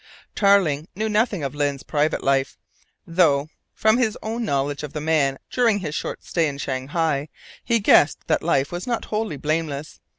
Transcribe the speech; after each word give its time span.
Tarling 0.33 0.87
knew 0.95 1.07
nothing 1.09 1.43
of 1.43 1.53
Lyne's 1.53 1.83
private 1.83 2.23
life, 2.23 2.57
though 3.05 3.49
from 3.75 3.99
his 3.99 4.17
own 4.23 4.43
knowledge 4.43 4.81
of 4.81 4.93
the 4.93 4.99
man 4.99 5.37
during 5.51 5.77
his 5.81 5.93
short 5.93 6.23
stay 6.23 6.47
in 6.47 6.57
Shanghai, 6.57 7.29
he 7.63 7.79
guessed 7.79 8.21
that 8.25 8.39
that 8.39 8.43
life 8.43 8.71
was 8.71 8.87
not 8.87 9.05
wholly 9.13 9.37
blameless. 9.37 9.99